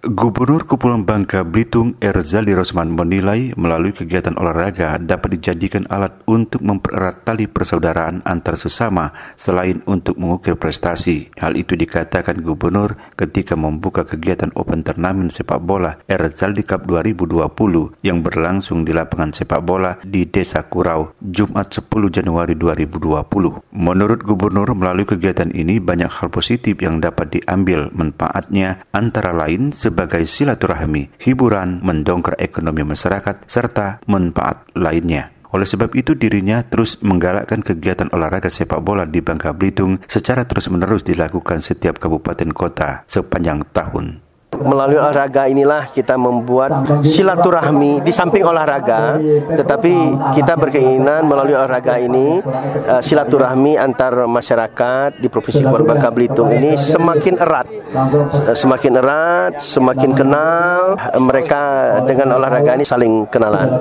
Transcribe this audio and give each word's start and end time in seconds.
Gubernur 0.00 0.64
Kepulauan 0.64 1.04
Bangka 1.04 1.44
Belitung 1.44 1.92
Erzali 2.00 2.56
Rosman 2.56 2.88
menilai 2.88 3.52
melalui 3.52 3.92
kegiatan 3.92 4.32
olahraga 4.32 4.96
dapat 4.96 5.36
dijadikan 5.36 5.84
alat 5.92 6.16
untuk 6.24 6.64
mempererat 6.64 7.20
tali 7.20 7.44
persaudaraan 7.44 8.24
antar 8.24 8.56
sesama 8.56 9.12
selain 9.36 9.84
untuk 9.84 10.16
mengukir 10.16 10.56
prestasi. 10.56 11.28
Hal 11.36 11.52
itu 11.52 11.76
dikatakan 11.76 12.40
Gubernur 12.40 12.96
ketika 13.12 13.60
membuka 13.60 14.08
kegiatan 14.08 14.48
Open 14.56 14.88
Turnamen 14.88 15.28
Sepak 15.28 15.60
Bola 15.60 16.00
Erzali 16.08 16.64
Cup 16.64 16.88
2020 16.88 18.00
yang 18.00 18.24
berlangsung 18.24 18.88
di 18.88 18.96
lapangan 18.96 19.36
sepak 19.36 19.60
bola 19.60 20.00
di 20.00 20.24
Desa 20.24 20.64
Kurau 20.64 21.12
Jumat 21.20 21.76
10 21.76 21.92
Januari 22.08 22.56
2020. 22.56 23.76
Menurut 23.76 24.24
Gubernur 24.24 24.72
melalui 24.72 25.04
kegiatan 25.04 25.52
ini 25.52 25.76
banyak 25.76 26.08
hal 26.08 26.32
positif 26.32 26.80
yang 26.80 27.04
dapat 27.04 27.36
diambil 27.36 27.92
manfaatnya 27.92 28.80
antara 28.96 29.36
lain 29.36 29.76
sebagai 29.90 30.22
silaturahmi, 30.22 31.10
hiburan, 31.18 31.82
mendongkrak 31.82 32.38
ekonomi 32.38 32.86
masyarakat, 32.86 33.42
serta 33.50 33.98
manfaat 34.06 34.70
lainnya. 34.78 35.34
Oleh 35.50 35.66
sebab 35.66 35.98
itu 35.98 36.14
dirinya 36.14 36.62
terus 36.62 37.02
menggalakkan 37.02 37.58
kegiatan 37.66 38.06
olahraga 38.14 38.46
sepak 38.46 38.78
bola 38.86 39.02
di 39.02 39.18
Bangka 39.18 39.50
Belitung 39.50 39.98
secara 40.06 40.46
terus-menerus 40.46 41.02
dilakukan 41.02 41.58
setiap 41.58 41.98
kabupaten 41.98 42.54
kota 42.54 43.02
sepanjang 43.10 43.66
tahun. 43.74 44.29
Melalui 44.60 45.00
olahraga 45.00 45.48
inilah 45.48 45.88
kita 45.88 46.20
membuat 46.20 47.02
silaturahmi 47.02 48.04
di 48.04 48.12
samping 48.12 48.44
olahraga, 48.44 49.16
tetapi 49.56 49.94
kita 50.36 50.54
berkeinginan 50.60 51.24
melalui 51.24 51.56
olahraga 51.56 51.96
ini 51.96 52.44
uh, 52.86 53.00
silaturahmi 53.00 53.80
antar 53.80 54.28
masyarakat 54.28 55.16
di 55.16 55.32
Provinsi 55.32 55.64
Bangka 55.64 56.12
Belitung 56.12 56.52
ini 56.52 56.76
semakin 56.76 57.34
erat, 57.40 57.66
uh, 57.96 58.56
semakin 58.56 58.92
erat, 59.00 59.52
semakin 59.64 60.12
kenal 60.12 61.00
mereka 61.18 61.62
dengan 62.04 62.36
olahraga 62.36 62.76
ini 62.76 62.84
saling 62.84 63.26
kenalan. 63.32 63.80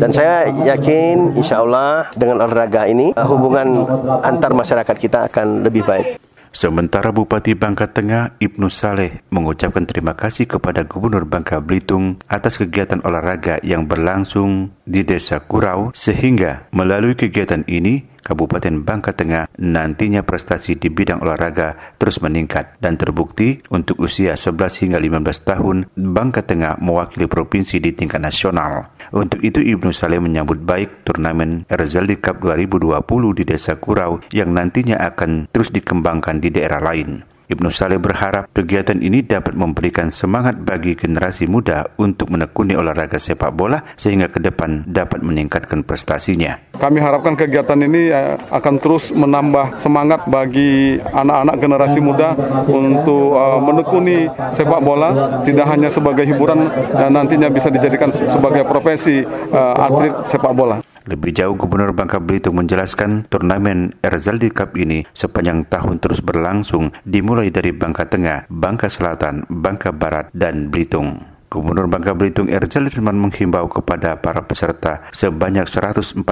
Dan 0.00 0.10
saya 0.10 0.48
yakin 0.48 1.36
insya 1.36 1.60
Allah 1.60 2.08
dengan 2.16 2.42
olahraga 2.42 2.88
ini 2.88 3.12
uh, 3.12 3.26
hubungan 3.28 3.86
antar 4.24 4.56
masyarakat 4.56 4.96
kita 4.96 5.28
akan 5.28 5.62
lebih 5.62 5.84
baik. 5.84 6.33
Sementara 6.54 7.10
Bupati 7.10 7.58
Bangka 7.58 7.90
Tengah 7.90 8.38
Ibnu 8.38 8.70
Saleh 8.70 9.26
mengucapkan 9.34 9.82
terima 9.90 10.14
kasih 10.14 10.46
kepada 10.46 10.86
Gubernur 10.86 11.26
Bangka 11.26 11.58
Belitung 11.58 12.22
atas 12.30 12.62
kegiatan 12.62 13.02
olahraga 13.02 13.58
yang 13.66 13.90
berlangsung 13.90 14.70
di 14.84 15.02
Desa 15.02 15.40
Kurau 15.40 15.90
sehingga 15.96 16.68
melalui 16.72 17.16
kegiatan 17.16 17.64
ini 17.68 18.14
Kabupaten 18.24 18.80
Bangka 18.80 19.12
Tengah 19.12 19.52
nantinya 19.60 20.24
prestasi 20.24 20.80
di 20.80 20.88
bidang 20.88 21.20
olahraga 21.20 21.76
terus 22.00 22.24
meningkat 22.24 22.80
dan 22.80 22.96
terbukti 22.96 23.60
untuk 23.68 24.00
usia 24.00 24.32
11 24.32 24.80
hingga 24.80 24.98
15 24.98 25.44
tahun 25.44 25.76
Bangka 25.92 26.40
Tengah 26.48 26.80
mewakili 26.80 27.28
provinsi 27.28 27.84
di 27.84 27.92
tingkat 27.92 28.24
nasional. 28.24 28.88
Untuk 29.12 29.44
itu 29.44 29.60
Ibnu 29.60 29.92
Saleh 29.92 30.24
menyambut 30.24 30.64
baik 30.64 31.04
turnamen 31.04 31.68
Erzaldi 31.68 32.16
Cup 32.16 32.40
2020 32.40 33.04
di 33.36 33.44
Desa 33.44 33.76
Kurau 33.76 34.24
yang 34.32 34.56
nantinya 34.56 34.96
akan 35.12 35.52
terus 35.52 35.68
dikembangkan 35.68 36.40
di 36.40 36.48
daerah 36.48 36.80
lain. 36.80 37.20
Ibnu 37.44 37.68
Saleh 37.68 38.00
berharap 38.00 38.48
kegiatan 38.56 38.96
ini 38.96 39.20
dapat 39.20 39.52
memberikan 39.52 40.08
semangat 40.08 40.56
bagi 40.56 40.96
generasi 40.96 41.44
muda 41.44 41.84
untuk 42.00 42.32
menekuni 42.32 42.72
olahraga 42.72 43.20
sepak 43.20 43.52
bola 43.52 43.84
sehingga 44.00 44.32
ke 44.32 44.40
depan 44.40 44.88
dapat 44.88 45.20
meningkatkan 45.20 45.84
prestasinya. 45.84 46.56
Kami 46.80 47.04
harapkan 47.04 47.36
kegiatan 47.36 47.76
ini 47.84 48.08
eh, 48.08 48.40
akan 48.48 48.80
terus 48.80 49.12
menambah 49.12 49.76
semangat 49.76 50.24
bagi 50.24 50.96
anak-anak 50.96 51.56
generasi 51.60 52.00
muda 52.00 52.32
untuk 52.64 53.36
uh, 53.36 53.60
menekuni 53.60 54.24
sepak 54.56 54.80
bola 54.80 55.44
tidak 55.44 55.68
hanya 55.68 55.92
sebagai 55.92 56.24
hiburan 56.24 56.64
dan 56.96 57.12
nantinya 57.12 57.52
bisa 57.52 57.68
dijadikan 57.68 58.08
sebagai 58.08 58.64
profesi 58.64 59.20
uh, 59.52 59.84
atlet 59.84 60.16
sepak 60.32 60.52
bola. 60.56 60.93
Lebih 61.04 61.36
jauh, 61.36 61.52
Gubernur 61.52 61.92
Bangka 61.92 62.16
Belitung 62.16 62.56
menjelaskan 62.56 63.28
turnamen 63.28 63.92
Erzaldi 64.00 64.48
Cup 64.48 64.72
ini 64.72 65.04
sepanjang 65.12 65.68
tahun 65.68 66.00
terus 66.00 66.24
berlangsung 66.24 66.96
dimulai 67.04 67.52
dari 67.52 67.76
Bangka 67.76 68.08
Tengah, 68.08 68.48
Bangka 68.48 68.88
Selatan, 68.88 69.44
Bangka 69.52 69.92
Barat, 69.92 70.32
dan 70.32 70.72
Belitung. 70.72 71.33
Gubernur 71.54 71.86
Bangka 71.86 72.18
Belitung 72.18 72.50
Erjal 72.50 72.90
Sulman 72.90 73.14
menghimbau 73.14 73.70
kepada 73.70 74.18
para 74.18 74.42
peserta 74.42 75.06
sebanyak 75.14 75.70
145 75.70 76.26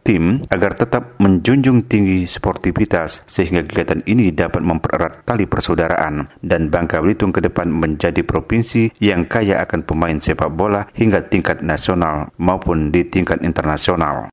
tim 0.00 0.48
agar 0.48 0.72
tetap 0.72 1.20
menjunjung 1.20 1.84
tinggi 1.84 2.24
sportivitas 2.24 3.20
sehingga 3.28 3.60
kegiatan 3.68 4.00
ini 4.08 4.32
dapat 4.32 4.64
mempererat 4.64 5.28
tali 5.28 5.44
persaudaraan 5.44 6.40
dan 6.40 6.72
Bangka 6.72 7.04
Belitung 7.04 7.36
ke 7.36 7.44
depan 7.44 7.68
menjadi 7.68 8.24
provinsi 8.24 8.96
yang 8.96 9.28
kaya 9.28 9.60
akan 9.60 9.84
pemain 9.84 10.16
sepak 10.16 10.48
bola 10.48 10.88
hingga 10.96 11.28
tingkat 11.28 11.60
nasional 11.60 12.32
maupun 12.40 12.88
di 12.88 13.04
tingkat 13.04 13.44
internasional. 13.44 14.24